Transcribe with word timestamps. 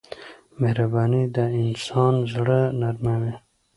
مهرباني 0.61 1.23
د 1.35 1.37
انسان 1.61 2.13
زړه 2.33 2.59
نرموي. 2.79 3.33